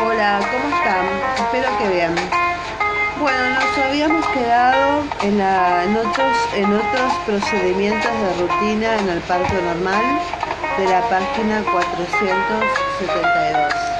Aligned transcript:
Hola, 0.00 0.40
¿cómo 0.52 0.68
están? 0.76 1.08
Espero 1.44 1.76
que 1.76 1.88
bien. 1.88 2.14
Bueno, 3.18 3.50
nos 3.50 3.76
habíamos 3.78 4.24
quedado 4.28 5.02
en, 5.22 5.40
otros, 5.96 6.36
otros 6.72 7.12
procedimientos 7.26 8.12
de 8.12 8.32
rutina 8.34 8.96
en 9.00 9.08
el 9.08 9.20
parto 9.22 9.60
normal 9.60 10.20
de 10.78 10.86
la 10.86 11.00
página 11.08 11.64
472. 11.72 13.97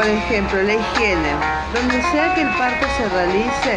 Por 0.00 0.08
ejemplo, 0.08 0.62
la 0.62 0.72
higiene. 0.72 1.28
Donde 1.74 2.00
sea 2.10 2.34
que 2.34 2.40
el 2.40 2.48
parto 2.56 2.86
se 2.96 3.06
realice, 3.10 3.74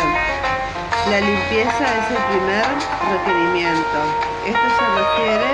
la 1.12 1.20
limpieza 1.20 1.84
es 1.84 2.12
el 2.12 2.24
primer 2.32 2.64
requerimiento. 3.12 3.98
Esto 4.46 4.68
se 4.80 4.86
refiere 5.04 5.52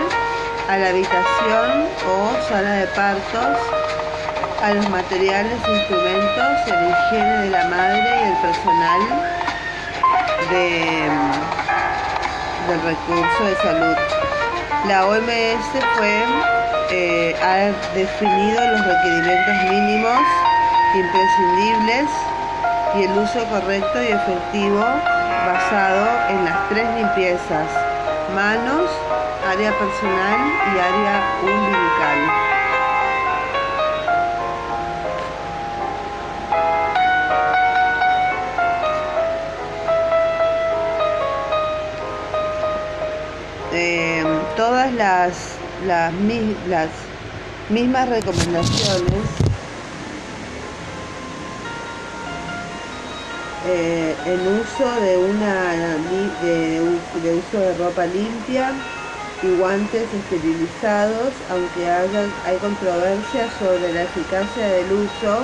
a 0.68 0.78
la 0.78 0.90
habitación 0.90 1.88
o 2.08 2.48
sala 2.48 2.70
de 2.70 2.86
partos, 2.86 3.58
a 4.64 4.74
los 4.76 4.88
materiales 4.90 5.58
e 5.68 5.72
instrumentos, 5.76 6.38
a 6.38 7.10
higiene 7.16 7.38
de 7.40 7.50
la 7.50 7.66
madre 7.66 8.20
y 8.20 8.30
el 8.30 8.38
personal 8.38 9.02
de, 10.52 11.10
del 12.68 12.82
recurso 12.84 13.44
de 13.44 13.56
salud. 13.56 13.98
La 14.88 15.08
OMS 15.08 15.66
fue, 15.98 16.24
eh, 16.92 17.36
ha 17.42 17.96
definido 17.96 18.68
los 18.68 18.86
requerimientos 18.86 19.72
mínimos 19.72 20.49
imprescindibles 20.96 22.10
y 22.96 23.04
el 23.04 23.12
uso 23.18 23.46
correcto 23.50 24.02
y 24.02 24.08
efectivo 24.08 24.80
basado 24.80 26.08
en 26.30 26.46
las 26.46 26.70
tres 26.70 26.88
limpiezas, 26.96 27.68
manos, 28.34 28.90
área 29.48 29.72
personal 29.78 30.40
y 30.74 30.80
área 30.80 31.24
umbilical. 31.44 32.50
Eh, 43.72 44.24
todas 44.58 44.92
las, 44.94 45.56
las, 45.86 46.12
las 46.68 46.90
mismas 47.70 48.10
recomendaciones 48.10 49.49
eh, 53.72 54.16
en 54.26 54.40
uso 54.48 55.02
de 55.02 55.18
una 55.18 55.74
de 56.42 57.34
uso 57.36 57.60
de 57.60 57.74
ropa 57.76 58.06
limpia 58.08 58.74
y 59.44 59.48
guantes 59.60 60.08
esterilizados, 60.12 61.34
aunque 61.52 61.88
haya, 61.88 62.26
hay 62.46 62.58
controversia 62.58 63.48
sobre 63.60 63.94
la 63.94 64.04
eficacia 64.04 64.68
del 64.68 64.92
uso 64.92 65.44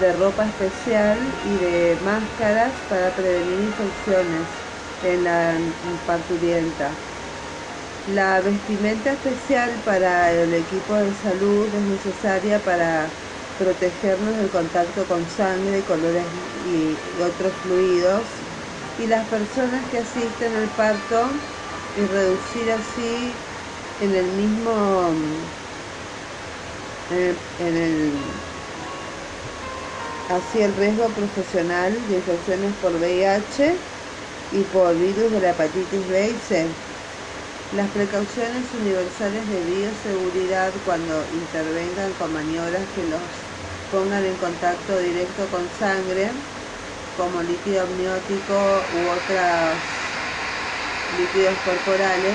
de 0.00 0.12
ropa 0.14 0.46
especial 0.46 1.18
y 1.44 1.64
de 1.64 1.98
máscaras 2.04 2.72
para 2.88 3.10
prevenir 3.10 3.60
infecciones 3.68 4.46
en 5.04 5.24
la 5.24 5.54
parturienta. 6.06 6.90
La 8.14 8.40
vestimenta 8.40 9.12
especial 9.12 9.70
para 9.84 10.32
el 10.32 10.54
equipo 10.54 10.94
de 10.94 11.12
salud 11.12 11.66
es 11.66 11.82
necesaria 11.82 12.58
para 12.60 13.10
protegernos 13.58 14.36
del 14.36 14.50
contacto 14.50 15.06
con 15.06 15.28
sangre, 15.28 15.84
colores 15.84 16.26
y, 16.64 16.96
otros 17.20 17.54
fluidos 17.62 18.28
y 18.98 19.06
las 19.06 19.28
personas 19.28 19.88
que 19.90 19.98
asisten 19.98 20.54
al 20.54 20.70
parto 20.74 21.32
y 21.94 22.06
reducir 22.06 22.70
así 22.70 23.34
en 24.00 24.14
el 24.14 24.30
mismo 24.32 25.14
en 27.10 27.18
el, 27.18 27.38
en 27.58 27.76
el- 27.76 28.42
así 30.28 30.60
el 30.60 30.74
riesgo 30.76 31.14
profesional 31.14 32.06
de 32.08 32.16
infecciones 32.16 32.74
por 32.76 32.96
VIH 32.96 33.80
y 34.50 34.64
por 34.64 34.96
virus 34.98 35.30
de 35.32 35.40
la 35.40 35.50
hepatitis 35.50 36.06
B 36.08 36.30
y 36.30 36.38
C. 36.38 36.74
Las 37.72 37.90
precauciones 37.90 38.74
universales 38.74 39.48
de 39.48 39.62
bioseguridad 39.62 40.82
cuando 40.84 41.26
intervengan 41.30 42.14
con 42.14 42.32
maniobras 42.32 42.88
que 42.94 43.04
los 43.04 43.45
pongan 43.90 44.24
en 44.24 44.36
contacto 44.36 44.98
directo 44.98 45.48
con 45.50 45.68
sangre, 45.72 46.32
como 47.16 47.42
líquido 47.42 47.84
amniótico 47.84 48.54
u 48.92 49.08
otros 49.08 49.78
líquidos 51.16 51.56
corporales, 51.64 52.34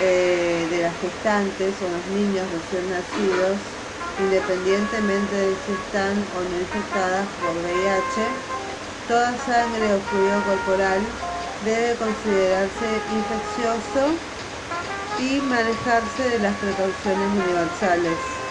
eh, 0.00 0.66
de 0.70 0.82
las 0.82 0.96
gestantes 1.00 1.82
o 1.82 1.88
los 1.88 2.06
niños 2.06 2.50
recién 2.52 2.88
nacidos, 2.88 3.58
independientemente 4.20 5.34
de 5.34 5.56
si 5.66 5.72
están 5.72 6.24
o 6.36 6.42
no 6.42 6.56
infectadas 6.56 7.26
por 7.40 7.56
VIH, 7.56 8.28
toda 9.08 9.36
sangre 9.38 9.92
o 9.92 10.00
fluido 10.00 10.42
corporal 10.44 11.02
debe 11.64 11.96
considerarse 11.96 13.02
infeccioso 13.12 14.14
y 15.18 15.40
manejarse 15.40 16.30
de 16.30 16.38
las 16.38 16.54
precauciones 16.58 17.28
universales. 17.34 18.47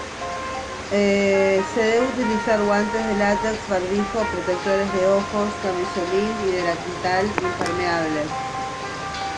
Eh, 0.89 1.63
se 1.73 1.81
debe 1.81 2.07
utilizar 2.07 2.63
guantes 2.63 3.05
de 3.05 3.15
látex, 3.15 3.67
barbijo, 3.67 4.31
protectores 4.31 4.91
de 4.93 5.07
ojos, 5.07 5.59
camisolín 5.61 6.39
y 6.39 6.47
de 6.51 6.63
lateral 6.63 7.35
impermeables. 7.41 8.31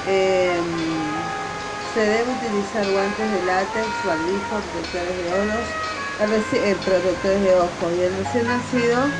Eh, 0.05 0.61
se 1.93 1.99
debe 2.01 2.31
utilizar 2.33 2.89
guantes 2.89 3.31
de 3.31 3.41
látex, 3.41 4.03
barbijo, 4.03 4.61
protectores 4.61 5.17
de 5.17 5.33
ojos, 5.33 5.67
el 6.19 6.29
reci- 6.31 6.57
eh, 6.61 6.75
protectores 6.83 7.41
de 7.41 7.55
ojos 7.55 7.93
y 7.95 8.01
el 8.01 8.15
recién 8.15 8.47
nacido 8.47 9.15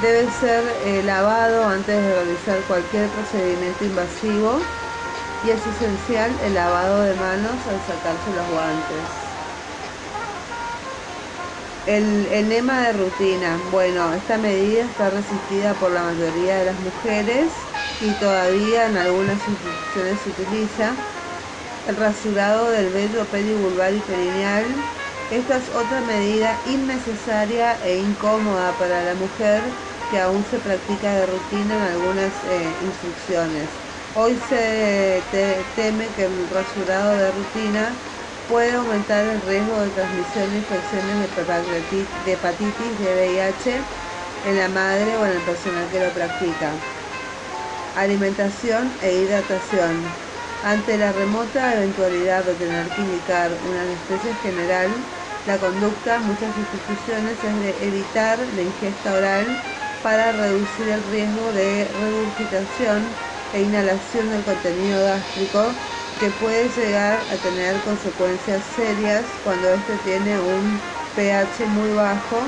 debe 0.00 0.30
ser 0.30 0.64
eh, 0.84 1.02
lavado 1.02 1.66
antes 1.66 1.96
de 2.02 2.12
realizar 2.14 2.64
cualquier 2.66 3.10
procedimiento 3.10 3.84
invasivo 3.84 4.72
y 5.40 5.50
es 5.50 5.66
esencial 5.66 6.38
el 6.40 6.54
lavado 6.54 7.00
de 7.02 7.14
manos 7.14 7.66
al 7.66 7.80
sacarse 7.82 8.30
los 8.32 8.48
guantes. 8.48 9.21
El 11.84 12.26
enema 12.28 12.86
de 12.86 12.92
rutina. 12.92 13.60
Bueno, 13.64 14.12
esta 14.14 14.38
medida 14.38 14.84
está 14.84 15.10
resistida 15.10 15.78
por 15.78 15.92
la 15.92 16.04
mayoría 16.04 16.56
de 16.58 16.64
las 16.64 16.78
mujeres 16.78 17.70
y 17.98 18.14
todavía 18.16 18.86
en 18.86 18.96
algunas 18.96 19.48
instituciones 19.48 20.22
se 20.22 20.30
utiliza. 20.30 21.04
El 21.84 21.96
rasurado 21.96 22.70
del 22.70 22.90
vello 22.92 23.30
perivulvar 23.30 23.94
y 23.94 24.02
perineal. 24.02 24.90
Esta 25.28 25.56
es 25.58 25.70
otra 25.70 26.02
medida 26.02 26.60
innecesaria 26.64 27.74
e 27.82 27.98
incómoda 27.98 28.76
para 28.76 29.02
la 29.04 29.14
mujer 29.16 29.78
que 30.08 30.18
aún 30.20 30.44
se 30.44 30.60
practica 30.60 31.14
de 31.16 31.26
rutina 31.26 31.76
en 31.76 31.82
algunas 31.82 32.44
eh, 32.44 32.78
instrucciones. 32.80 33.82
Hoy 34.12 34.38
se 34.38 35.28
te- 35.30 35.64
teme 35.74 36.12
que 36.12 36.24
el 36.24 36.48
rasurado 36.50 37.16
de 37.16 37.32
rutina 37.32 38.02
puede 38.52 38.72
aumentar 38.72 39.24
el 39.24 39.40
riesgo 39.40 39.80
de 39.80 39.88
transmisión 39.88 40.50
de 40.50 40.58
infecciones 40.58 41.16
de 41.16 42.32
hepatitis, 42.32 42.98
de 42.98 43.14
VIH 43.16 43.80
en 44.44 44.58
la 44.58 44.68
madre 44.68 45.16
o 45.16 45.24
en 45.24 45.32
el 45.32 45.40
personal 45.40 45.88
que 45.90 45.98
lo 45.98 46.12
practica. 46.12 46.68
Alimentación 47.96 48.92
e 49.00 49.08
hidratación. 49.16 49.96
Ante 50.68 50.98
la 50.98 51.12
remota 51.12 51.72
eventualidad 51.72 52.44
de 52.44 52.52
tener 52.56 52.84
que 52.92 53.00
indicar 53.00 53.52
una 53.64 53.84
anestesia 53.88 54.34
general, 54.36 54.90
la 55.46 55.56
conducta 55.58 56.16
en 56.16 56.26
muchas 56.26 56.52
instituciones 56.58 57.42
es 57.42 57.56
de 57.56 57.70
evitar 57.88 58.38
la 58.38 58.60
ingesta 58.60 59.14
oral 59.14 59.46
para 60.02 60.30
reducir 60.32 60.90
el 60.90 61.02
riesgo 61.08 61.52
de 61.52 61.88
regurgitación 61.88 63.00
e 63.54 63.62
inhalación 63.62 64.28
del 64.28 64.44
contenido 64.44 65.00
gástrico 65.00 65.91
que 66.22 66.30
puede 66.30 66.68
llegar 66.68 67.18
a 67.32 67.36
tener 67.42 67.74
consecuencias 67.80 68.62
serias 68.76 69.24
cuando 69.42 69.74
éste 69.74 69.96
tiene 70.04 70.38
un 70.38 70.80
pH 71.16 71.66
muy 71.66 71.90
bajo, 71.94 72.38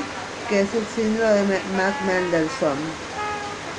que 0.49 0.61
es 0.61 0.73
el 0.77 0.87
síndrome 0.87 1.43
de 1.43 1.61
Mac-Mendelssohn. 1.77 2.79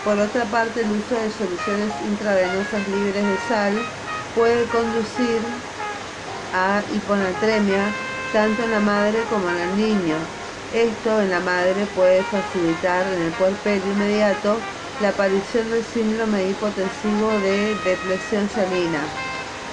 Por 0.03 0.19
otra 0.19 0.43
parte, 0.51 0.81
el 0.81 0.91
uso 0.91 1.15
de 1.15 1.31
soluciones 1.31 1.93
intravenosas 2.09 2.85
libres 2.89 3.25
de 3.25 3.37
sal 3.47 3.73
puede 4.35 4.65
conducir 4.65 5.39
a 6.53 6.83
hiponatremia 6.93 7.93
tanto 8.33 8.63
en 8.63 8.71
la 8.71 8.81
madre 8.81 9.19
como 9.29 9.49
en 9.49 9.59
el 9.59 9.77
niño. 9.77 10.17
Esto 10.73 11.21
en 11.21 11.29
la 11.29 11.39
madre 11.39 11.85
puede 11.95 12.21
facilitar 12.23 13.07
en 13.13 13.21
el 13.21 13.31
puerperio 13.31 13.93
inmediato 13.93 14.57
la 14.99 15.09
aparición 15.09 15.71
del 15.71 15.85
síndrome 15.85 16.49
hipotensivo 16.49 17.29
de 17.39 17.77
depresión 17.85 18.49
salina. 18.49 19.24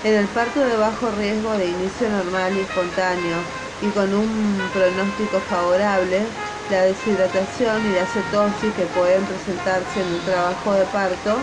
En 0.04 0.14
el 0.14 0.26
parto 0.28 0.58
de 0.58 0.76
bajo 0.76 1.12
riesgo 1.12 1.52
de 1.52 1.66
inicio 1.66 2.08
normal 2.10 2.56
y 2.56 2.60
espontáneo 2.60 3.38
y 3.80 3.86
con 3.90 4.12
un 4.12 4.68
pronóstico 4.72 5.38
favorable, 5.40 6.26
La 6.70 6.82
deshidratación 6.82 7.84
y 7.86 7.94
la 7.94 8.06
cetosis 8.06 8.72
que 8.74 8.86
pueden 8.86 9.26
presentarse 9.26 10.00
en 10.00 10.06
un 10.14 10.24
trabajo 10.24 10.72
de 10.72 10.86
parto 10.86 11.36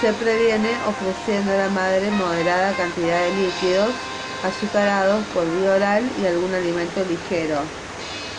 se 0.00 0.12
previene 0.12 0.70
ofreciendo 0.88 1.52
a 1.52 1.56
la 1.56 1.68
madre 1.68 2.10
moderada 2.10 2.74
cantidad 2.74 3.20
de 3.22 3.32
líquidos 3.32 3.94
azucarados 4.42 5.24
por 5.28 5.44
vía 5.46 5.72
oral 5.72 6.02
y 6.20 6.26
algún 6.26 6.52
alimento 6.54 7.04
ligero. 7.04 7.62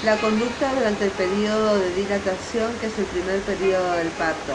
La 0.03 0.17
conducta 0.19 0.73
durante 0.73 1.05
el 1.05 1.11
periodo 1.11 1.79
de 1.79 1.93
dilatación, 1.93 2.77
que 2.79 2.87
es 2.87 2.99
el 2.99 3.05
primer 3.05 3.41
periodo 3.41 3.93
del 3.93 4.09
parto. 4.09 4.53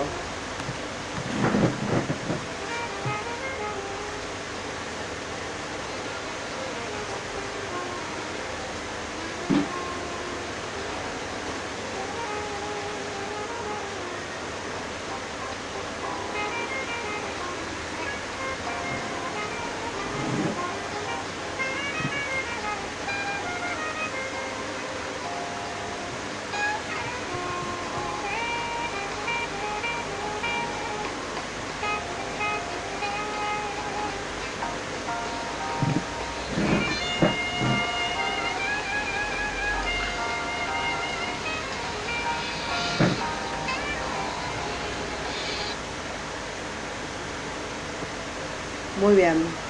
Muy 49.08 49.16
bien. 49.16 49.64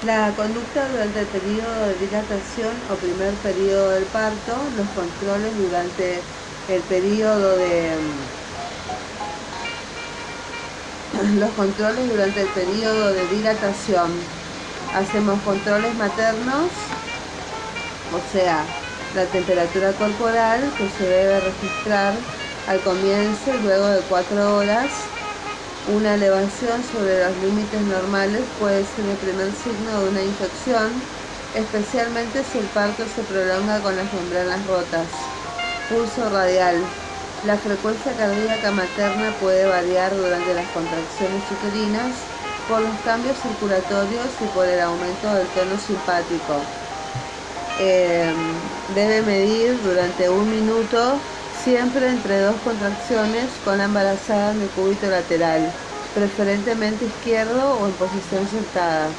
La 0.00 0.34
conducta 0.36 0.88
durante 0.88 1.20
el 1.20 1.30
periodo 1.30 1.86
de 1.86 1.96
dilatación 1.96 2.84
o 2.88 3.00
primer 3.00 3.40
periodo 3.40 3.90
del 3.90 4.10
parto, 4.10 4.70
los 4.70 4.92
controles 4.92 5.56
durante 5.56 6.30
el 6.66 6.86
periodo 6.86 7.56
de 7.56 8.28
los 11.12 11.54
controles 11.54 12.08
durante 12.08 12.42
el 12.42 12.52
periodo 12.52 13.12
de 13.12 13.26
dilatación. 13.26 14.36
Hacemos 14.90 15.42
controles 15.42 15.94
maternos, 15.94 16.98
o 18.10 18.20
sea, 18.20 18.78
la 19.12 19.30
temperatura 19.30 19.96
corporal 19.96 20.74
que 20.76 20.88
se 20.90 21.04
debe 21.08 21.40
registrar 21.40 22.26
al 22.64 22.82
comienzo 22.82 23.54
y 23.54 23.60
luego 23.60 23.88
de 23.88 24.06
cuatro 24.06 24.56
horas 24.56 25.07
una 25.88 26.14
elevación 26.14 26.84
sobre 26.84 27.24
los 27.24 27.36
límites 27.38 27.80
normales 27.82 28.42
puede 28.58 28.84
ser 28.84 29.06
el 29.06 29.16
primer 29.16 29.52
signo 29.52 30.02
de 30.02 30.10
una 30.10 30.22
infección, 30.22 30.92
especialmente 31.54 32.44
si 32.44 32.58
el 32.58 32.66
parto 32.66 33.08
se 33.08 33.22
prolonga 33.22 33.80
con 33.80 33.96
las 33.96 34.12
membranas 34.12 34.66
rotas. 34.66 35.06
Pulso 35.88 36.28
radial. 36.28 36.76
La 37.46 37.56
frecuencia 37.56 38.12
cardíaca 38.16 38.70
materna 38.70 39.32
puede 39.40 39.64
variar 39.64 40.14
durante 40.14 40.54
las 40.54 40.66
contracciones 40.68 41.42
uterinas 41.50 42.16
por 42.68 42.80
los 42.82 42.98
cambios 43.04 43.38
circulatorios 43.40 44.28
y 44.40 44.46
por 44.54 44.66
el 44.66 44.80
aumento 44.80 45.32
del 45.34 45.46
tono 45.48 45.78
simpático. 45.78 46.60
Em, 47.80 48.34
debe 48.94 49.22
medir 49.22 49.80
durante 49.82 50.28
un 50.28 50.50
minuto 50.50 51.18
siempre 51.68 52.08
entre 52.08 52.40
dos 52.40 52.56
contracciones 52.62 53.44
con 53.62 53.76
la 53.76 53.84
embarazada 53.84 54.52
en 54.52 54.62
el 54.62 54.70
cúbito 54.70 55.06
lateral, 55.06 55.70
preferentemente 56.14 57.04
izquierdo 57.04 57.74
o 57.74 57.86
en 57.86 57.92
posición 57.92 58.48
sentada. 58.48 59.10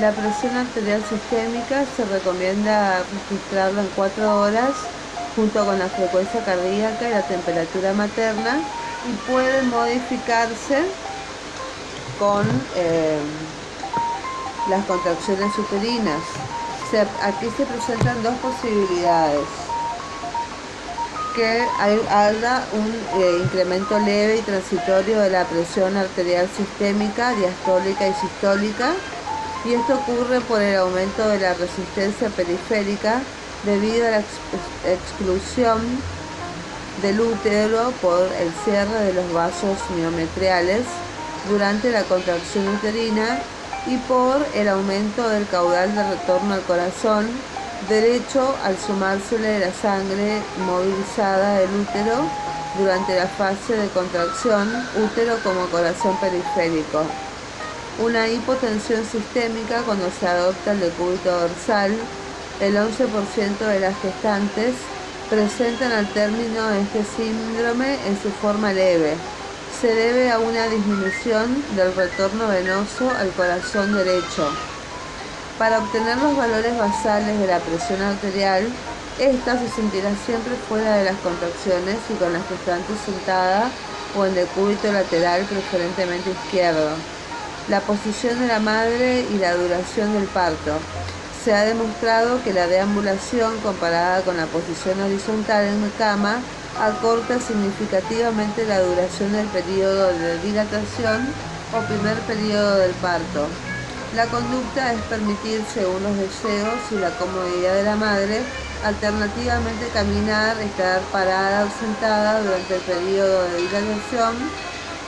La 0.00 0.10
presión 0.12 0.56
arterial 0.56 1.04
sistémica 1.04 1.84
se 1.84 2.06
recomienda 2.06 3.04
registrarla 3.12 3.82
en 3.82 3.88
cuatro 3.88 4.40
horas 4.40 4.72
junto 5.36 5.66
con 5.66 5.78
la 5.78 5.88
frecuencia 5.90 6.42
cardíaca 6.46 7.06
y 7.06 7.12
la 7.12 7.22
temperatura 7.22 7.92
materna 7.92 8.60
y 9.06 9.30
puede 9.30 9.62
modificarse 9.64 10.82
con 12.18 12.46
eh, 12.74 13.18
las 14.70 14.82
contracciones 14.86 15.58
uterinas. 15.58 16.22
aquí 17.22 17.50
se 17.54 17.66
presentan 17.66 18.22
dos 18.22 18.34
posibilidades 18.36 19.67
que 21.34 21.66
haga 21.78 22.64
un 22.72 23.20
eh, 23.20 23.40
incremento 23.42 23.98
leve 23.98 24.38
y 24.38 24.42
transitorio 24.42 25.20
de 25.20 25.30
la 25.30 25.44
presión 25.44 25.96
arterial 25.96 26.48
sistémica, 26.56 27.32
diastólica 27.32 28.08
y 28.08 28.14
sistólica, 28.14 28.94
y 29.64 29.74
esto 29.74 29.94
ocurre 29.94 30.40
por 30.42 30.62
el 30.62 30.76
aumento 30.76 31.28
de 31.28 31.40
la 31.40 31.54
resistencia 31.54 32.28
periférica 32.30 33.20
debido 33.64 34.06
a 34.06 34.10
la 34.10 34.22
exclusión 34.86 35.80
del 37.02 37.20
útero 37.20 37.92
por 38.00 38.22
el 38.22 38.52
cierre 38.64 39.04
de 39.04 39.14
los 39.14 39.32
vasos 39.32 39.78
miometriales 39.96 40.82
durante 41.48 41.90
la 41.90 42.02
contracción 42.02 42.68
uterina 42.68 43.38
y 43.86 43.96
por 43.98 44.44
el 44.54 44.68
aumento 44.68 45.28
del 45.28 45.46
caudal 45.46 45.94
de 45.94 46.08
retorno 46.10 46.54
al 46.54 46.62
corazón 46.62 47.28
derecho 47.86 48.56
al 48.64 48.76
sumársele 48.76 49.60
la 49.60 49.72
sangre 49.72 50.42
movilizada 50.66 51.58
del 51.58 51.70
útero 51.70 52.28
durante 52.76 53.14
la 53.14 53.26
fase 53.26 53.76
de 53.76 53.88
contracción, 53.88 54.68
útero 54.96 55.36
como 55.42 55.66
corazón 55.66 56.16
periférico. 56.20 57.04
Una 58.00 58.28
hipotensión 58.28 59.04
sistémica 59.04 59.82
cuando 59.82 60.10
se 60.10 60.26
adopta 60.26 60.72
el 60.72 60.80
decúbito 60.80 61.30
dorsal, 61.30 61.96
el 62.60 62.76
11% 62.76 63.58
de 63.58 63.80
las 63.80 63.96
gestantes 64.00 64.74
presentan 65.30 65.92
al 65.92 66.06
término 66.12 66.70
este 66.70 67.04
síndrome 67.16 67.94
en 68.06 68.20
su 68.20 68.30
forma 68.30 68.72
leve. 68.72 69.14
Se 69.80 69.94
debe 69.94 70.30
a 70.30 70.38
una 70.38 70.66
disminución 70.66 71.62
del 71.76 71.94
retorno 71.94 72.48
venoso 72.48 73.10
al 73.10 73.30
corazón 73.30 73.94
derecho. 73.94 74.50
Para 75.58 75.78
obtener 75.80 76.16
los 76.18 76.36
valores 76.36 76.78
basales 76.78 77.36
de 77.36 77.48
la 77.48 77.58
presión 77.58 78.00
arterial, 78.00 78.68
esta 79.18 79.58
se 79.58 79.68
sentirá 79.68 80.10
siempre 80.24 80.54
fuera 80.68 80.98
de 80.98 81.04
las 81.04 81.16
contracciones 81.16 81.96
y 82.08 82.14
con 82.14 82.32
la 82.32 82.38
gestante 82.42 82.92
sentada 83.04 83.68
o 84.16 84.24
en 84.24 84.36
decúbito 84.36 84.92
lateral, 84.92 85.42
preferentemente 85.46 86.30
izquierdo. 86.30 86.90
La 87.68 87.80
posición 87.80 88.38
de 88.38 88.46
la 88.46 88.60
madre 88.60 89.26
y 89.32 89.38
la 89.38 89.54
duración 89.54 90.12
del 90.12 90.26
parto. 90.26 90.78
Se 91.44 91.52
ha 91.52 91.64
demostrado 91.64 92.40
que 92.44 92.52
la 92.52 92.68
deambulación 92.68 93.58
comparada 93.58 94.22
con 94.22 94.36
la 94.36 94.46
posición 94.46 95.00
horizontal 95.00 95.64
en 95.64 95.90
cama 95.98 96.38
acorta 96.80 97.40
significativamente 97.40 98.64
la 98.64 98.78
duración 98.80 99.32
del 99.32 99.46
periodo 99.48 100.12
de 100.12 100.38
dilatación 100.38 101.26
o 101.76 101.80
primer 101.88 102.16
periodo 102.20 102.76
del 102.76 102.92
parto. 102.92 103.48
La 104.14 104.24
conducta 104.26 104.94
es 104.94 105.02
permitir, 105.02 105.62
según 105.72 106.02
los 106.02 106.16
deseos 106.16 106.80
y 106.90 106.94
la 106.94 107.10
comodidad 107.18 107.74
de 107.74 107.82
la 107.82 107.96
madre, 107.96 108.40
alternativamente 108.82 109.86
caminar, 109.92 110.58
estar 110.60 111.02
parada 111.12 111.66
o 111.66 111.70
sentada 111.78 112.40
durante 112.40 112.76
el 112.76 112.80
periodo 112.80 113.42
de 113.44 113.56
dilatación 113.58 114.34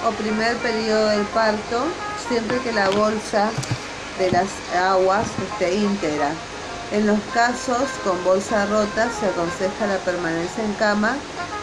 o 0.06 0.10
primer 0.12 0.54
periodo 0.58 1.08
del 1.08 1.24
parto, 1.28 1.84
siempre 2.28 2.58
que 2.60 2.72
la 2.72 2.90
bolsa 2.90 3.50
de 4.18 4.30
las 4.32 4.48
aguas 4.76 5.26
esté 5.50 5.76
íntegra. 5.76 6.32
En 6.92 7.06
los 7.06 7.20
casos 7.32 7.88
con 8.04 8.22
bolsa 8.22 8.66
rota 8.66 9.08
se 9.18 9.26
aconseja 9.26 9.86
la 9.86 9.98
permanencia 9.98 10.62
en 10.62 10.74
cama, 10.74 11.16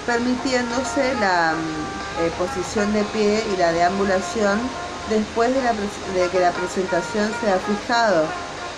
permitiéndose 0.08 1.14
la 1.20 1.54
mm, 1.54 2.26
eh, 2.26 2.32
posición 2.40 2.94
de 2.94 3.04
pie 3.04 3.44
y 3.54 3.58
la 3.58 3.74
deambulación 3.74 4.60
después 5.10 5.54
de, 5.54 6.30
que 6.30 6.40
la 6.40 6.52
presentación 6.52 7.32
sea 7.42 7.60
fijado. 7.60 8.26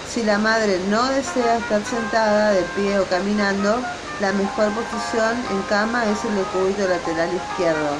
Si 0.07 0.23
la 0.23 0.37
madre 0.37 0.79
no 0.89 1.05
desea 1.11 1.57
estar 1.57 1.83
sentada, 1.85 2.51
de 2.51 2.63
pie 2.75 2.99
o 2.99 3.05
caminando, 3.05 3.79
la 4.21 4.31
mejor 4.33 4.71
posición 4.73 5.37
en 5.51 5.61
cama 5.63 6.03
es 6.05 6.23
el 6.25 6.35
decúbito 6.35 6.87
lateral 6.87 7.29
izquierdo. 7.33 7.95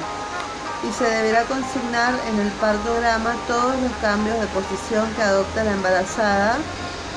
Y 0.87 0.91
se 0.93 1.03
deberá 1.03 1.43
consignar 1.43 2.13
en 2.29 2.39
el 2.39 2.51
partograma 2.53 3.35
todos 3.47 3.75
los 3.81 3.91
cambios 4.01 4.39
de 4.39 4.47
posición 4.47 5.11
que 5.15 5.23
adopta 5.23 5.63
la 5.63 5.71
embarazada 5.71 6.57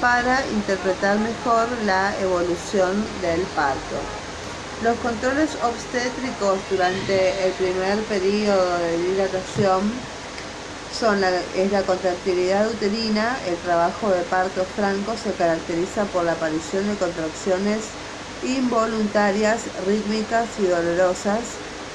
para 0.00 0.44
interpretar 0.48 1.18
mejor 1.18 1.68
la 1.84 2.12
evolución 2.20 3.04
del 3.22 3.40
parto. 3.54 3.96
Los 4.82 4.96
controles 4.98 5.50
obstétricos 5.62 6.58
durante 6.68 7.46
el 7.46 7.52
primer 7.52 7.98
periodo 8.04 8.78
de 8.78 8.98
dilatación 8.98 9.92
son 10.92 11.24
es 11.24 11.72
la 11.72 11.82
contractilidad 11.82 12.68
uterina, 12.68 13.36
el 13.46 13.56
trabajo 13.56 14.10
de 14.10 14.22
parto 14.22 14.62
franco 14.76 15.16
se 15.16 15.32
caracteriza 15.32 16.04
por 16.06 16.24
la 16.24 16.32
aparición 16.32 16.86
de 16.88 16.96
contracciones 16.96 17.80
involuntarias, 18.44 19.60
rítmicas 19.86 20.48
y 20.58 20.66
dolorosas. 20.66 21.40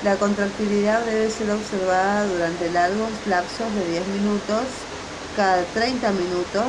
La 0.04 0.16
contractilidad 0.16 1.06
debe 1.06 1.30
ser 1.30 1.50
observada 1.51 2.25
durante 2.25 2.70
largos 2.70 3.12
lapsos 3.27 3.74
de 3.75 3.86
10 3.92 4.08
minutos, 4.08 4.66
cada 5.36 5.63
30 5.74 6.12
minutos. 6.12 6.66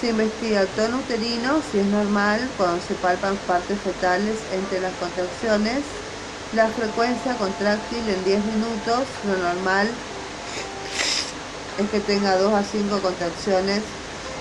Se 0.00 0.08
investiga 0.08 0.62
el 0.62 0.68
tono 0.68 0.98
uterino, 0.98 1.60
si 1.70 1.78
es 1.78 1.86
normal, 1.86 2.40
cuando 2.56 2.80
se 2.80 2.94
palpan 2.94 3.36
partes 3.46 3.78
fetales 3.80 4.36
entre 4.52 4.80
las 4.80 4.92
contracciones. 4.94 5.84
La 6.52 6.68
frecuencia 6.68 7.36
contráctil 7.36 8.08
en 8.08 8.24
10 8.24 8.44
minutos, 8.44 9.04
lo 9.24 9.36
normal 9.36 9.88
es 11.78 11.88
que 11.90 12.00
tenga 12.00 12.36
2 12.36 12.52
a 12.52 12.64
5 12.64 13.00
contracciones 13.00 13.80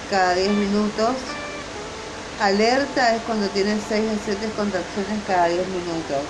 cada 0.10 0.36
10 0.36 0.50
minutos. 0.52 1.16
Alerta 2.40 3.16
es 3.16 3.22
cuando 3.24 3.48
tiene 3.50 3.78
6 3.88 4.04
a 4.10 4.26
7 4.26 4.50
contracciones 4.58 5.20
cada 5.28 5.48
10 5.48 5.68
minutos. 5.68 6.24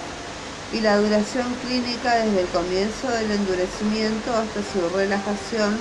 Y 0.74 0.82
la 0.82 0.98
duración 0.98 1.48
clínica 1.66 2.16
desde 2.16 2.42
el 2.42 2.48
comienzo 2.48 3.10
del 3.10 3.32
endurecimiento 3.32 4.32
hasta 4.34 4.62
su 4.72 4.88
relajación, 4.96 5.78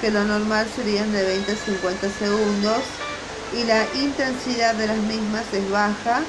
que 0.00 0.10
lo 0.10 0.24
normal 0.24 0.66
serían 0.74 1.12
de 1.12 1.24
20 1.24 1.52
a 1.52 1.56
50 1.56 2.08
segundos. 2.18 2.82
Y 3.54 3.64
la 3.64 3.84
intensidad 3.94 4.74
de 4.74 4.86
las 4.86 4.96
mismas 4.96 5.44
es 5.52 5.70
baja. 5.70 6.22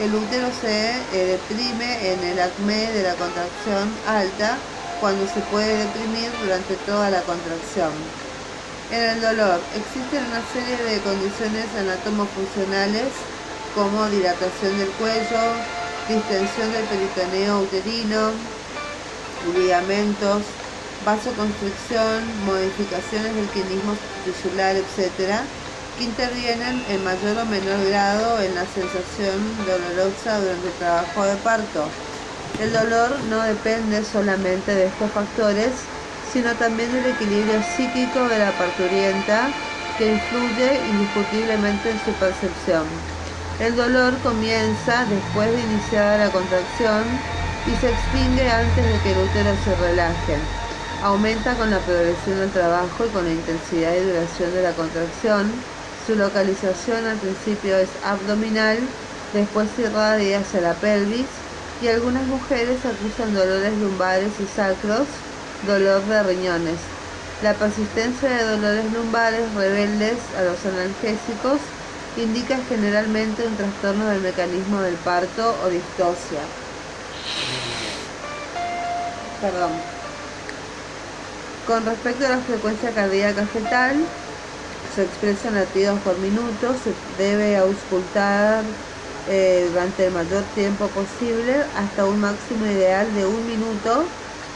El 0.00 0.14
útero 0.14 0.48
se 0.62 0.92
eh, 1.12 1.38
deprime 1.38 2.12
en 2.12 2.24
el 2.24 2.40
acme 2.40 2.90
de 2.92 3.02
la 3.02 3.14
contracción 3.16 3.90
alta 4.06 4.56
cuando 5.00 5.26
se 5.26 5.40
puede 5.50 5.78
deprimir 5.78 6.30
durante 6.42 6.76
toda 6.86 7.10
la 7.10 7.22
contracción. 7.22 7.90
En 8.92 9.02
el 9.02 9.20
dolor, 9.20 9.60
existen 9.74 10.24
una 10.26 10.42
serie 10.52 10.76
de 10.76 11.00
condiciones 11.00 11.66
anatomofuncionales 11.78 13.08
como 13.74 14.08
dilatación 14.10 14.78
del 14.78 14.90
cuello, 14.98 15.42
distensión 16.08 16.72
del 16.72 16.84
peritoneo 16.84 17.60
uterino, 17.60 18.30
ligamentos, 19.54 20.42
vasoconstricción, 21.04 22.44
modificaciones 22.44 23.34
del 23.34 23.48
quinismo 23.48 23.94
tisular, 24.24 24.76
etc., 24.76 25.38
que 25.96 26.04
intervienen 26.04 26.84
en 26.88 27.04
mayor 27.04 27.38
o 27.38 27.44
menor 27.46 27.84
grado 27.88 28.40
en 28.42 28.54
la 28.54 28.66
sensación 28.66 29.38
dolorosa 29.66 30.40
durante 30.40 30.66
el 30.66 30.74
trabajo 30.74 31.24
de 31.24 31.36
parto. 31.36 31.88
El 32.58 32.72
dolor 32.72 33.20
no 33.28 33.42
depende 33.42 34.04
solamente 34.04 34.74
de 34.74 34.86
estos 34.86 35.10
factores, 35.12 35.72
sino 36.32 36.54
también 36.56 36.92
del 36.92 37.06
equilibrio 37.06 37.62
psíquico 37.62 38.28
de 38.28 38.38
la 38.38 38.52
parturienta 38.52 39.50
que 39.96 40.08
influye 40.08 40.86
indiscutiblemente 40.88 41.90
en 41.90 41.98
su 41.98 42.12
percepción. 42.14 42.86
El 43.60 43.76
dolor 43.76 44.22
comienza 44.22 45.04
después 45.06 45.52
de 45.52 45.60
iniciada 45.60 46.18
la 46.18 46.30
contracción 46.30 47.04
y 47.66 47.76
se 47.76 47.90
extingue 47.90 48.48
antes 48.48 48.84
de 48.84 48.98
que 49.00 49.12
el 49.12 49.18
útero 49.18 49.54
se 49.64 49.74
relaje. 49.76 50.36
Aumenta 51.02 51.54
con 51.56 51.70
la 51.70 51.78
progresión 51.80 52.40
del 52.40 52.50
trabajo 52.50 53.04
y 53.04 53.08
con 53.10 53.24
la 53.24 53.32
intensidad 53.32 53.94
y 53.94 54.00
duración 54.00 54.52
de 54.54 54.62
la 54.62 54.72
contracción. 54.72 55.52
Su 56.06 56.14
localización 56.16 57.06
al 57.06 57.18
principio 57.18 57.76
es 57.76 57.90
abdominal, 58.04 58.78
después 59.34 59.68
irradia 59.78 60.40
hacia 60.40 60.60
la 60.62 60.74
pelvis 60.74 61.49
y 61.82 61.88
algunas 61.88 62.26
mujeres 62.26 62.78
acusan 62.84 63.34
dolores 63.34 63.72
lumbares 63.78 64.32
y 64.40 64.46
sacros 64.46 65.06
dolor 65.66 66.02
de 66.04 66.22
riñones. 66.22 66.78
La 67.42 67.54
persistencia 67.54 68.28
de 68.28 68.44
dolores 68.44 68.92
lumbares 68.92 69.52
rebeldes 69.54 70.18
a 70.38 70.42
los 70.42 70.64
analgésicos 70.66 71.58
indica 72.16 72.58
generalmente 72.68 73.46
un 73.46 73.56
trastorno 73.56 74.06
del 74.08 74.20
mecanismo 74.20 74.80
del 74.82 74.96
parto 74.96 75.56
o 75.64 75.68
distosia. 75.68 76.40
Perdón. 79.40 79.72
Con 81.66 81.86
respecto 81.86 82.26
a 82.26 82.30
la 82.30 82.38
frecuencia 82.38 82.90
cardíaca 82.90 83.46
fetal, 83.46 83.96
se 84.94 85.04
expresan 85.04 85.54
latidos 85.54 86.00
por 86.00 86.18
minuto, 86.18 86.74
se 86.76 86.92
debe 87.16 87.56
auscultar 87.56 88.64
eh, 89.28 89.68
durante 89.70 90.06
el 90.06 90.12
mayor 90.12 90.42
tiempo 90.54 90.86
posible 90.88 91.54
hasta 91.76 92.06
un 92.06 92.20
máximo 92.20 92.66
ideal 92.66 93.12
de 93.14 93.26
un 93.26 93.46
minuto 93.46 94.04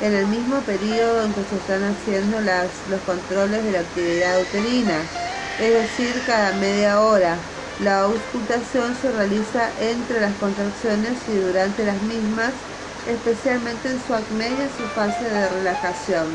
en 0.01 0.15
el 0.15 0.27
mismo 0.27 0.61
periodo 0.63 1.25
en 1.25 1.33
que 1.33 1.45
se 1.45 1.57
están 1.57 1.85
haciendo 1.85 2.41
los 2.41 3.01
controles 3.07 3.65
de 3.65 3.73
la 3.73 3.81
actividad 3.81 4.41
uterina, 4.41 5.03
es 5.61 5.73
decir, 5.73 6.23
cada 6.27 6.53
media 6.55 7.01
hora. 7.01 7.37
La 7.83 8.01
auscultación 8.03 8.95
se 9.01 9.11
realiza 9.11 9.69
entre 9.81 10.21
las 10.21 10.35
contracciones 10.35 11.19
y 11.29 11.39
durante 11.39 11.85
las 11.85 12.01
mismas, 12.03 12.53
especialmente 13.09 13.89
en 13.89 14.01
su 14.07 14.15
acme 14.15 14.49
y 14.49 14.61
en 14.63 14.71
su 14.71 14.85
fase 14.95 15.25
de 15.29 15.49
relajación. 15.49 16.27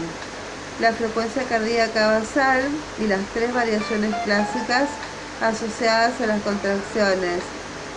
La 0.79 0.93
frecuencia 0.93 1.43
cardíaca 1.43 2.07
basal 2.07 2.63
y 3.00 3.07
las 3.07 3.21
tres 3.33 3.53
variaciones 3.53 4.13
clásicas 4.24 4.89
asociadas 5.41 6.19
a 6.21 6.25
las 6.25 6.41
contracciones, 6.41 7.41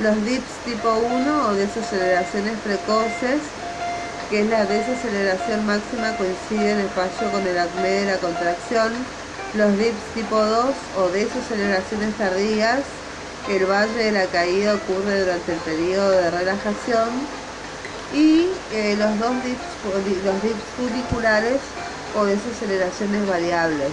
los 0.01 0.25
dips 0.25 0.53
tipo 0.65 0.89
1 0.95 1.49
o 1.49 1.55
desaceleraciones 1.55 2.59
precoces, 2.65 3.41
que 4.31 4.41
es 4.41 4.47
la 4.49 4.65
desaceleración 4.65 5.67
máxima, 5.67 6.17
coincide 6.17 6.73
en 6.73 6.81
el 6.81 6.89
fallo 6.89 7.31
con 7.31 7.47
el 7.47 7.59
acme 7.59 7.89
de 7.89 8.07
la 8.07 8.19
contracción, 8.19 8.93
los 9.55 9.77
dips 9.77 10.03
tipo 10.15 10.37
2 10.37 10.75
o 10.99 11.09
desaceleraciones 11.11 12.15
tardías, 12.17 12.81
el 13.51 13.67
valle 13.67 14.05
de 14.05 14.13
la 14.13 14.27
caída 14.27 14.75
ocurre 14.75 15.21
durante 15.21 15.53
el 15.53 15.59
periodo 15.59 16.11
de 16.11 16.31
relajación 16.31 17.11
y 18.15 18.49
eh, 18.73 18.97
los 18.97 19.19
dos 19.19 19.33
dips, 19.45 20.25
los 20.25 20.43
dips 20.43 20.63
furiculares 20.77 21.61
o 22.17 22.25
desaceleraciones 22.25 23.27
variables. 23.29 23.91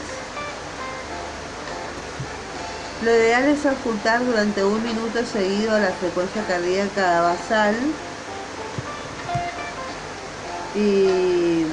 Lo 3.02 3.12
ideal 3.12 3.48
es 3.48 3.66
ocultar 3.66 4.26
durante 4.26 4.62
un 4.66 4.84
minuto 4.84 5.26
seguido 5.26 5.80
la 5.80 5.94
frecuencia 5.94 6.44
cardíaca 6.46 7.22
basal 7.22 7.74
y 10.76 11.64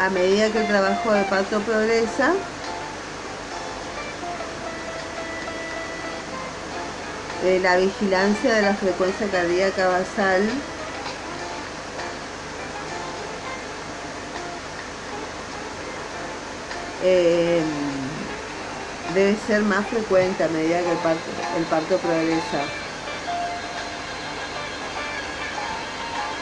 a 0.00 0.08
medida 0.08 0.50
que 0.50 0.60
el 0.60 0.66
trabajo 0.66 1.12
de 1.12 1.22
parto 1.24 1.60
progresa, 1.60 2.32
eh, 7.44 7.60
la 7.60 7.76
vigilancia 7.76 8.54
de 8.54 8.62
la 8.62 8.74
frecuencia 8.74 9.26
cardíaca 9.30 9.88
basal 9.88 10.48
eh, 17.04 17.83
debe 19.04 19.36
ser 19.36 19.62
más 19.64 19.88
frecuente 19.88 20.42
a 20.44 20.48
medida 20.48 20.82
que 20.84 20.90
el 20.92 21.00
parto, 21.00 21.32
el 21.50 21.66
progresa. 22.00 22.78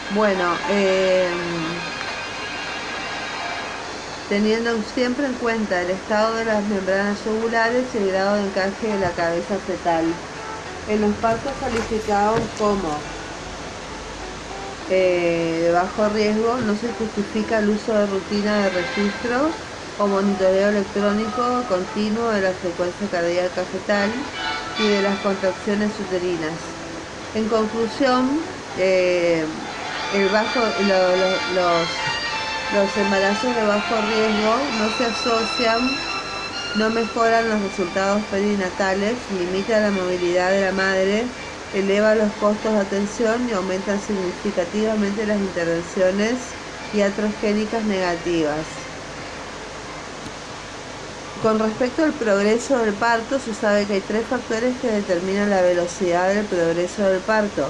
Bueno, 0.09 0.63
em, 0.67 1.93
teniendo 4.27 4.83
siempre 4.83 5.27
en 5.27 5.37
cuenta 5.39 5.81
el 5.83 5.91
estado 5.91 6.35
de 6.37 6.45
las 6.45 6.67
membranas 6.67 7.27
ovulares 7.27 7.95
y 7.95 7.99
el 7.99 8.09
grado 8.09 8.37
de 8.37 8.45
encaje 8.45 8.89
de 8.89 8.99
la 8.99 9.15
cabeza 9.15 9.61
fetal. 9.61 10.25
En 10.87 11.01
los 11.03 11.19
partos 11.19 11.57
calificados 11.59 12.53
como 12.55 13.15
eh, 14.87 15.61
de 15.63 15.71
bajo 15.71 16.09
riesgo 16.09 16.61
no 16.61 16.77
se 16.77 16.93
justifica 16.93 17.59
el 17.59 17.71
uso 17.71 17.95
de 17.95 18.07
rutina 18.07 18.63
de 18.63 18.71
registro 18.71 19.63
o 19.97 20.09
monitoreo 20.09 20.69
electrónico 20.71 21.67
continuo 21.67 22.29
de 22.31 22.41
la 22.41 22.55
frecuencia 22.55 23.09
cardíaca 23.11 23.67
fetal 23.67 24.31
y 24.77 24.89
de 24.89 25.03
las 25.03 25.19
contracciones 25.21 25.99
uterinas. 26.01 26.81
En 27.35 27.49
conclusión, 27.49 28.53
eh, 28.77 29.47
el 30.11 30.29
bajo, 30.29 30.61
los, 30.79 31.89
los 32.69 32.97
embarazos 32.97 33.55
de 33.55 33.65
bajo 33.65 34.01
riesgo 34.03 34.71
no 34.73 34.91
se 34.91 35.05
asocian, 35.05 36.07
no 36.75 36.91
mejoran 36.91 37.49
los 37.49 37.61
resultados 37.63 38.27
perinatales, 38.27 39.31
limitan 39.31 39.83
la 39.83 39.91
movilidad 39.91 40.51
de 40.53 40.63
la 40.63 40.73
madre, 40.73 41.37
eleva 41.73 42.15
los 42.15 42.35
costos 42.35 42.75
de 42.75 42.81
atención 42.81 43.49
y 43.49 43.53
aumentan 43.53 44.01
significativamente 44.01 45.27
las 45.27 45.41
intervenciones 45.41 46.59
iatrogénicas 46.93 47.85
negativas. 47.85 48.82
Con 51.43 51.59
respecto 51.59 52.05
al 52.05 52.13
progreso 52.13 52.79
del 52.79 52.95
parto, 52.95 53.39
se 53.39 53.53
sabe 53.53 53.85
que 53.87 53.95
hay 53.95 54.01
tres 54.01 54.25
factores 54.27 54.79
que 54.81 54.89
determinan 54.89 55.51
la 55.51 55.61
velocidad 55.63 56.33
del 56.33 56.47
progreso 56.47 57.03
del 57.03 57.21
parto 57.21 57.67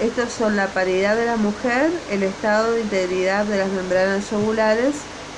estos 0.00 0.32
son 0.32 0.56
la 0.56 0.74
paridad 0.74 1.16
de 1.16 1.26
la 1.26 1.36
mujer, 1.36 1.88
el 2.10 2.24
estado 2.24 2.72
de 2.72 2.80
integridad 2.80 3.44
de 3.44 3.58
las 3.58 3.68
membranas 3.68 4.32
ovulares 4.32 4.96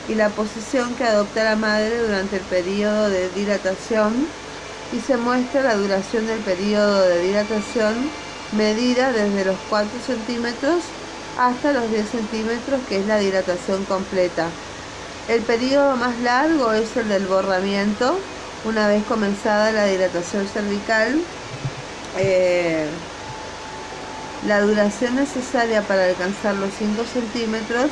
y 0.08 0.14
la 0.14 0.30
posición 0.30 0.94
que 0.94 1.04
adopta 1.04 1.44
la 1.44 1.56
madre 1.56 1.98
durante 1.98 2.36
el 2.36 2.42
periodo 2.42 3.10
de 3.10 3.28
dilatación 3.30 4.26
y 4.92 5.00
se 5.00 5.18
muestra 5.18 5.62
la 5.62 5.74
duración 5.74 6.26
del 6.26 6.38
periodo 6.40 7.02
de 7.06 7.20
dilatación 7.20 8.10
medida 8.56 9.12
desde 9.12 9.44
los 9.44 9.58
4 9.68 10.00
centímetros 10.00 10.84
hasta 11.38 11.72
los 11.72 11.90
10 11.90 12.08
centímetros, 12.08 12.80
que 12.88 13.00
es 13.00 13.06
la 13.06 13.18
dilatación 13.18 13.84
completa. 13.84 14.48
El 15.28 15.42
periodo 15.42 15.96
más 15.96 16.16
largo 16.20 16.72
es 16.72 16.96
el 16.96 17.08
del 17.08 17.26
borramiento, 17.26 18.24
una 18.64 18.86
vez 18.86 19.04
comenzada 19.04 19.72
la 19.72 19.86
dilatación 19.86 20.46
cervical. 20.46 21.26
Eh, 22.16 22.86
la 24.46 24.60
duración 24.60 25.16
necesaria 25.16 25.82
para 25.82 26.04
alcanzar 26.04 26.54
los 26.54 26.72
5 26.74 27.04
centímetros 27.06 27.90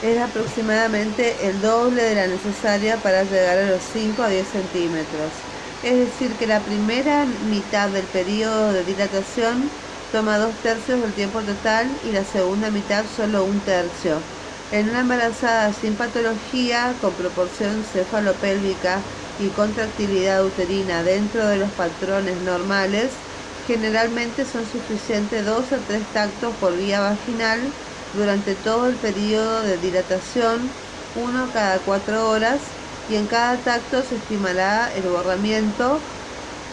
es 0.00 0.20
aproximadamente 0.20 1.48
el 1.48 1.60
doble 1.60 2.02
de 2.04 2.14
la 2.14 2.28
necesaria 2.28 3.02
para 3.02 3.24
llegar 3.24 3.58
a 3.58 3.70
los 3.70 3.82
5 3.82 4.22
a 4.22 4.28
10 4.28 4.48
centímetros. 4.48 5.44
Es 5.82 5.98
decir, 5.98 6.36
que 6.36 6.46
la 6.46 6.64
primera 6.64 7.26
mitad 7.26 7.90
del 7.90 8.06
periodo 8.06 8.72
de 8.72 8.84
dilatación 8.84 9.72
toma 10.12 10.38
dos 10.38 10.62
tercios 10.62 11.00
del 11.00 11.14
tiempo 11.14 11.42
total 11.42 11.98
y 12.04 12.12
la 12.12 12.24
segunda 12.24 12.70
mitad 12.70 13.06
solo 13.08 13.44
un 13.44 13.64
tercio. 13.64 14.35
En 14.70 14.88
una 14.88 15.00
embarazada 15.00 15.72
sin 15.72 15.96
patología, 15.96 16.98
con 17.00 17.16
proporción 17.16 17.84
cefalopélvica 17.84 19.08
y 19.36 19.52
contractilidad 19.52 20.44
uterina 20.44 21.04
dentro 21.04 21.46
de 21.46 21.56
los 21.56 21.72
patrones 21.72 22.40
normales, 22.40 23.24
generalmente 23.60 24.44
son 24.44 24.66
suficientes 24.66 25.44
dos 25.44 25.72
a 25.72 25.84
tres 25.84 26.10
tactos 26.10 26.56
por 26.58 26.76
vía 26.76 27.00
vaginal 27.00 27.78
durante 28.12 28.56
todo 28.56 28.86
el 28.88 28.98
periodo 28.98 29.62
de 29.62 29.78
dilatación, 29.78 30.80
uno 31.12 31.50
cada 31.52 31.84
cuatro 31.84 32.28
horas, 32.28 32.76
y 33.06 33.14
en 33.16 33.28
cada 33.28 33.62
tacto 33.62 34.02
se 34.02 34.16
estimará 34.16 34.88
el 34.92 35.08
borramiento 35.08 36.10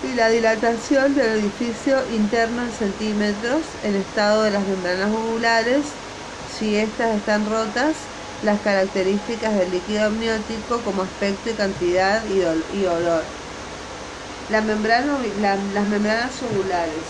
y 0.01 0.13
la 0.15 0.29
dilatación 0.29 1.13
del 1.13 1.39
edificio 1.39 2.07
interno 2.07 2.63
en 2.63 2.71
centímetros, 2.73 3.77
el 3.81 3.95
estado 3.95 4.43
de 4.43 4.51
las 4.51 4.67
membranas 4.67 5.11
ovulares, 5.11 6.02
si 6.63 6.77
éstas 6.77 7.17
están 7.17 7.45
rotas, 7.49 7.93
las 8.43 8.59
características 8.61 9.53
del 9.53 9.69
líquido 9.69 10.05
amniótico 10.05 10.79
como 10.85 11.01
aspecto 11.01 11.49
y 11.49 11.53
cantidad 11.53 12.21
y, 12.25 12.85
olor. 12.85 13.23
La 14.49 14.61
membrana, 14.61 15.17
las 15.41 15.87
membranas 15.89 16.31
ovulares. 16.41 17.03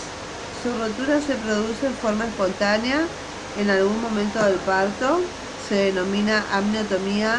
Su 0.60 0.76
rotura 0.76 1.20
se 1.20 1.34
produce 1.36 1.86
en 1.86 1.94
forma 1.94 2.24
espontánea 2.24 3.02
en 3.60 3.70
algún 3.70 4.00
momento 4.02 4.44
del 4.44 4.58
parto. 4.66 5.20
Se 5.68 5.92
denomina 5.92 6.44
amniotomía 6.52 7.38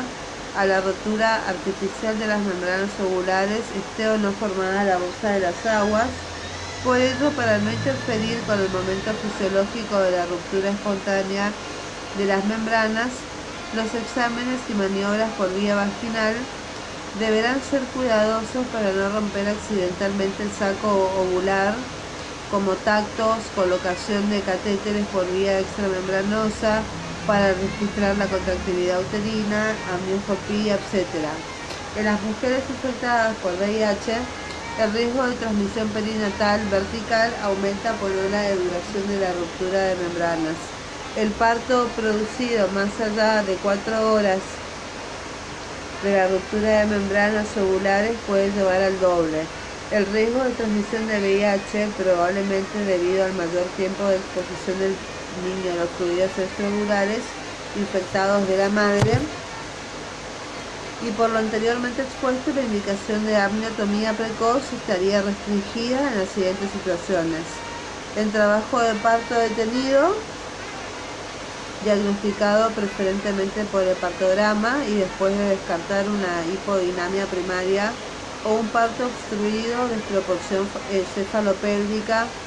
a 0.58 0.66
la 0.66 0.80
rotura 0.80 1.36
artificial 1.50 2.18
de 2.18 2.28
las 2.28 2.40
membranas 2.40 2.92
ovulares, 3.04 3.60
esté 3.76 4.08
o 4.08 4.18
no 4.18 4.32
formada 4.32 4.86
la 4.86 4.98
bolsa 4.98 5.32
de 5.32 5.42
las 5.42 5.66
aguas. 5.66 6.08
Por 6.86 6.98
ello, 6.98 7.30
para 7.36 7.58
no 7.58 7.72
interferir 7.72 8.40
con 8.48 8.60
el 8.62 8.70
momento 8.70 9.12
fisiológico 9.20 10.00
de 10.00 10.12
la 10.12 10.26
ruptura 10.28 10.70
espontánea 10.70 11.52
de 12.18 12.26
las 12.26 12.46
membranas, 12.46 13.12
los 13.74 13.94
exámenes 13.94 14.62
y 14.70 14.74
maniobras 14.74 15.32
por 15.34 15.54
vía 15.54 15.76
vaginal 15.76 16.36
deberán 17.20 17.62
ser 17.62 17.82
cuidadosos 17.94 18.66
para 18.72 18.92
no 18.92 19.10
romper 19.10 19.48
accidentalmente 19.48 20.44
el 20.44 20.52
saco 20.52 20.88
ovular, 20.88 21.76
como 22.52 22.72
tactos, 22.72 23.52
colocación 23.56 24.30
de 24.30 24.42
catéteres 24.42 25.06
por 25.08 25.26
vía 25.32 25.60
extramembranosa, 25.60 26.84
para 27.28 27.54
registrar 27.54 28.18
la 28.18 28.28
contractilidad 28.28 29.02
uterina, 29.02 29.74
amnioscopía, 29.92 30.76
etc. 30.76 31.26
En 31.96 32.06
las 32.06 32.22
mujeres 32.22 32.64
afectadas 32.70 33.36
por 33.38 33.54
VIH, 33.54 34.14
el 34.78 34.94
riesgo 34.94 35.26
de 35.26 35.36
transmisión 35.36 35.90
perinatal 35.90 36.68
vertical 36.70 37.34
aumenta 37.42 37.94
por 37.94 38.12
una 38.12 38.42
de 38.44 38.56
duración 38.56 39.08
de 39.08 39.20
la 39.20 39.34
ruptura 39.34 39.80
de 39.86 39.96
membranas. 39.96 40.85
El 41.16 41.30
parto 41.30 41.88
producido 41.96 42.68
más 42.76 42.92
allá 43.00 43.42
de 43.44 43.56
cuatro 43.64 44.12
horas 44.12 44.40
de 46.04 46.12
la 46.12 46.28
ruptura 46.28 46.82
de 46.82 46.86
membranas 46.88 47.48
ovulares 47.56 48.12
puede 48.28 48.52
llevar 48.52 48.82
al 48.82 49.00
doble. 49.00 49.40
El 49.92 50.06
riesgo 50.08 50.44
de 50.44 50.50
transmisión 50.52 51.08
de 51.08 51.20
VIH, 51.20 51.88
probablemente 51.98 52.84
debido 52.84 53.24
al 53.24 53.32
mayor 53.32 53.64
tiempo 53.78 54.04
de 54.04 54.18
exposición 54.18 54.78
del 54.80 54.96
niño 55.48 55.72
a 55.72 55.76
los 55.86 55.90
fluidos 55.92 56.32
extravasculares 56.38 57.24
infectados 57.80 58.46
de 58.50 58.58
la 58.58 58.70
madre, 58.70 59.14
y 61.08 61.12
por 61.12 61.30
lo 61.30 61.40
anteriormente 61.40 62.02
expuesto, 62.02 62.52
la 62.52 62.62
indicación 62.62 63.26
de 63.26 63.38
amniotomía 63.38 64.12
precoz 64.12 64.64
estaría 64.74 65.22
restringida 65.22 66.12
en 66.12 66.20
las 66.20 66.30
siguientes 66.30 66.72
situaciones. 66.72 67.44
En 68.18 68.32
trabajo 68.32 68.82
de 68.82 68.96
parto 68.96 69.36
detenido, 69.36 70.35
diagnosticado 71.80 72.74
preferentemente 72.74 73.66
por 73.66 73.88
el 73.88 73.98
partograma 73.98 74.88
y 74.88 74.96
después 74.98 75.36
de 75.38 75.44
descartar 75.46 76.10
una 76.10 76.48
hipodinamia 76.48 77.30
primaria 77.30 78.04
o 78.42 78.56
un 78.60 78.72
parto 78.72 79.08
obstruido, 79.08 79.88
desproporción 79.90 80.72
cefalopélvica, 81.06 82.38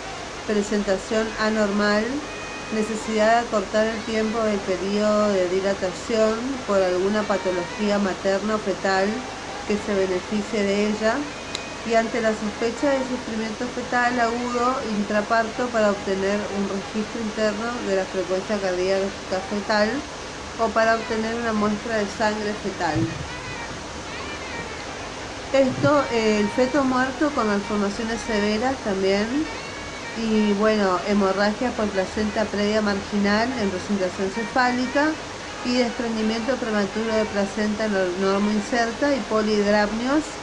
presentación 0.45 1.35
anormal, 1.37 2.29
necesidad 2.71 3.41
de 3.41 3.47
acortar 3.47 3.87
el 3.89 4.05
tiempo 4.05 4.43
del 4.45 4.63
periodo 4.63 5.31
de 5.31 5.49
dilatación 5.49 6.65
por 6.65 6.83
alguna 6.83 7.27
patología 7.27 7.99
materna 7.99 8.57
o 8.57 8.61
fetal 8.61 9.29
que 9.65 9.79
se 9.79 9.95
beneficie 9.95 10.63
de 10.63 10.89
ella, 10.89 11.27
y 11.85 11.95
ante 11.95 12.21
la 12.21 12.35
sospecha 12.35 12.91
de 12.93 13.05
sufrimiento 13.05 13.69
fetal 13.71 14.21
agudo 14.21 14.83
intraparto 14.85 15.71
para 15.71 15.91
obtener 15.93 16.49
un 16.51 16.69
registro 16.69 17.21
interno 17.21 17.83
de 17.83 17.97
la 17.97 18.07
frecuencia 18.07 18.61
cardíaca 18.61 19.43
fetal 19.43 20.11
o 20.57 20.73
para 20.73 20.97
obtener 20.97 21.37
una 21.37 21.53
muestra 21.53 21.97
de 21.99 22.09
sangre 22.09 22.55
fetal. 22.57 23.19
Esto, 25.51 26.07
el 26.11 26.51
feto 26.51 26.85
muerto 26.85 27.33
con 27.33 27.47
malformaciones 27.47 28.23
severas 28.23 28.83
también 28.83 29.57
y 30.15 30.53
bueno, 30.53 31.01
hemorragia 31.05 31.75
por 31.75 31.91
placenta 31.91 32.51
previa 32.51 32.83
marginal 32.83 33.53
en 33.59 33.71
presentación 33.71 34.31
cefálica 34.31 35.21
y 35.63 35.79
desprendimiento 35.79 36.59
prematuro 36.59 37.15
de 37.15 37.27
placenta 37.27 37.89
normo 37.89 38.51
inserta 38.53 39.15
y 39.17 39.23
polidrapnios 39.23 40.38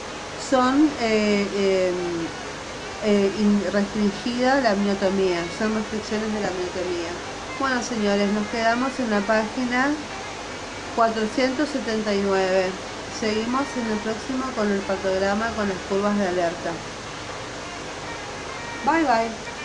son 0.48 0.94
eh, 0.98 1.88
em, 1.88 2.36
eh, 3.00 3.70
restringida 3.70 4.60
la 4.60 4.72
amniotomía, 4.72 5.50
son 5.50 5.74
restricciones 5.74 6.32
de 6.32 6.40
la 6.40 6.48
amniotomía. 6.48 7.22
Bueno 7.58 7.82
señores, 7.82 8.32
nos 8.32 8.48
quedamos 8.48 8.98
en 9.00 9.10
la 9.10 9.26
página 9.26 10.08
479. 10.92 12.84
Seguimos 13.08 13.76
en 13.76 13.88
el 13.88 14.00
próximo 14.00 14.54
con 14.54 14.72
el 14.72 14.84
patograma 14.84 15.54
con 15.54 15.68
las 15.68 15.82
curvas 15.82 16.18
de 16.18 16.26
alerta. 16.28 16.90
Bye 18.82 19.04
bye. 19.04 19.55